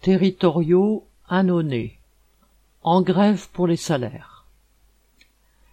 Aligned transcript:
Territoriaux. 0.00 1.04
En 1.28 3.02
grève 3.02 3.48
pour 3.52 3.66
les 3.66 3.76
salaires. 3.76 4.44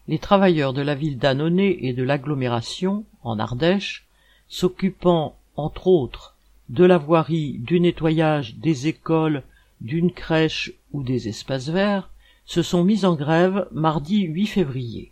Les 0.07 0.17
travailleurs 0.17 0.73
de 0.73 0.81
la 0.81 0.95
ville 0.95 1.19
d'Annonay 1.19 1.77
et 1.81 1.93
de 1.93 2.01
l'agglomération, 2.01 3.05
en 3.21 3.37
Ardèche, 3.37 4.07
s'occupant, 4.47 5.37
entre 5.55 5.85
autres, 5.85 6.35
de 6.69 6.83
la 6.83 6.97
voirie, 6.97 7.59
du 7.59 7.79
nettoyage 7.79 8.55
des 8.55 8.87
écoles, 8.87 9.43
d'une 9.79 10.11
crèche 10.11 10.73
ou 10.91 11.03
des 11.03 11.27
espaces 11.27 11.69
verts, 11.69 12.09
se 12.45 12.63
sont 12.63 12.83
mis 12.83 13.05
en 13.05 13.13
grève 13.13 13.67
mardi 13.71 14.21
8 14.21 14.47
février. 14.47 15.11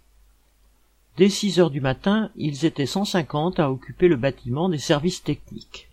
Dès 1.18 1.30
six 1.30 1.60
heures 1.60 1.70
du 1.70 1.82
matin, 1.82 2.32
ils 2.36 2.66
étaient 2.66 2.88
cent 2.88 3.06
cinquante 3.06 3.60
à 3.60 3.70
occuper 3.70 4.08
le 4.08 4.18
bâtiment 4.18 4.70
des 4.70 4.80
services 4.80 5.22
techniques. 5.22 5.88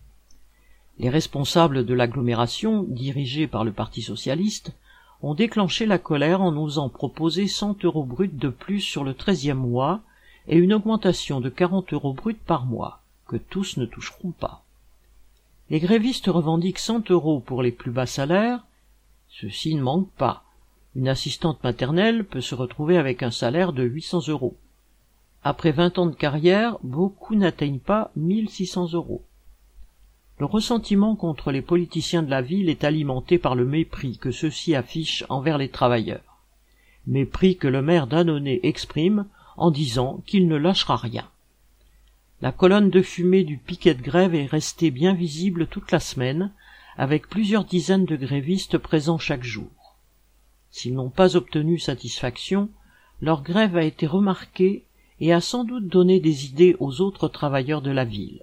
Les 1.01 1.09
responsables 1.09 1.83
de 1.83 1.95
l'agglomération, 1.95 2.83
dirigés 2.83 3.47
par 3.47 3.63
le 3.63 3.71
Parti 3.71 4.03
socialiste, 4.03 4.71
ont 5.23 5.33
déclenché 5.33 5.87
la 5.87 5.97
colère 5.97 6.43
en 6.43 6.55
osant 6.55 6.89
proposer 6.89 7.47
cent 7.47 7.75
euros 7.83 8.03
bruts 8.03 8.27
de 8.27 8.49
plus 8.49 8.81
sur 8.81 9.03
le 9.03 9.15
treizième 9.15 9.57
mois 9.57 10.01
et 10.47 10.57
une 10.57 10.73
augmentation 10.73 11.41
de 11.41 11.49
quarante 11.49 11.91
euros 11.91 12.13
bruts 12.13 12.35
par 12.35 12.67
mois, 12.67 13.01
que 13.27 13.35
tous 13.35 13.77
ne 13.77 13.87
toucheront 13.87 14.29
pas. 14.29 14.63
Les 15.71 15.79
grévistes 15.79 16.27
revendiquent 16.27 16.77
cent 16.77 17.01
euros 17.09 17.39
pour 17.39 17.63
les 17.63 17.71
plus 17.71 17.89
bas 17.89 18.05
salaires. 18.05 18.63
Ceci 19.27 19.73
ne 19.73 19.81
manque 19.81 20.11
pas. 20.19 20.43
Une 20.95 21.07
assistante 21.07 21.63
maternelle 21.63 22.25
peut 22.25 22.41
se 22.41 22.53
retrouver 22.53 22.99
avec 22.99 23.23
un 23.23 23.31
salaire 23.31 23.73
de 23.73 23.81
huit 23.81 24.03
cents 24.03 24.27
euros. 24.27 24.55
Après 25.43 25.71
vingt 25.71 25.97
ans 25.97 26.05
de 26.05 26.13
carrière, 26.13 26.77
beaucoup 26.83 27.33
n'atteignent 27.33 27.79
pas 27.79 28.11
mille 28.15 28.51
six 28.51 28.67
cents 28.67 28.93
euros. 28.93 29.23
Le 30.41 30.47
ressentiment 30.47 31.15
contre 31.15 31.51
les 31.51 31.61
politiciens 31.61 32.23
de 32.23 32.31
la 32.31 32.41
ville 32.41 32.67
est 32.67 32.83
alimenté 32.83 33.37
par 33.37 33.53
le 33.53 33.63
mépris 33.63 34.17
que 34.17 34.31
ceux-ci 34.31 34.73
affichent 34.73 35.23
envers 35.29 35.59
les 35.59 35.69
travailleurs. 35.69 36.41
Mépris 37.05 37.57
que 37.57 37.67
le 37.67 37.83
maire 37.83 38.07
d'Annonay 38.07 38.59
exprime 38.63 39.27
en 39.55 39.69
disant 39.69 40.23
qu'il 40.25 40.47
ne 40.47 40.55
lâchera 40.55 40.95
rien. 40.97 41.29
La 42.41 42.51
colonne 42.51 42.89
de 42.89 43.03
fumée 43.03 43.43
du 43.43 43.57
piquet 43.57 43.93
de 43.93 44.01
grève 44.01 44.33
est 44.33 44.47
restée 44.47 44.89
bien 44.89 45.13
visible 45.13 45.67
toute 45.67 45.91
la 45.91 45.99
semaine, 45.99 46.51
avec 46.97 47.29
plusieurs 47.29 47.63
dizaines 47.63 48.05
de 48.05 48.15
grévistes 48.15 48.79
présents 48.79 49.19
chaque 49.19 49.43
jour. 49.43 49.69
S'ils 50.71 50.95
n'ont 50.95 51.11
pas 51.11 51.35
obtenu 51.35 51.77
satisfaction, 51.77 52.71
leur 53.21 53.43
grève 53.43 53.77
a 53.77 53.83
été 53.83 54.07
remarquée 54.07 54.85
et 55.19 55.33
a 55.33 55.39
sans 55.39 55.65
doute 55.65 55.87
donné 55.87 56.19
des 56.19 56.47
idées 56.47 56.75
aux 56.79 56.99
autres 56.99 57.27
travailleurs 57.27 57.83
de 57.83 57.91
la 57.91 58.05
ville. 58.05 58.41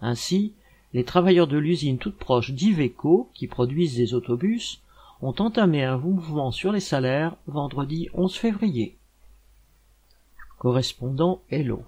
Ainsi, 0.00 0.52
les 0.94 1.04
travailleurs 1.04 1.46
de 1.46 1.58
l'usine 1.58 1.98
toute 1.98 2.16
proche 2.16 2.52
d'Iveco, 2.52 3.30
qui 3.34 3.46
produisent 3.46 3.96
des 3.96 4.14
autobus, 4.14 4.82
ont 5.20 5.34
entamé 5.38 5.84
un 5.84 5.98
mouvement 5.98 6.50
sur 6.50 6.72
les 6.72 6.80
salaires 6.80 7.36
vendredi 7.46 8.08
11 8.14 8.34
février. 8.34 8.96
Correspondant 10.58 11.42
Hello. 11.50 11.82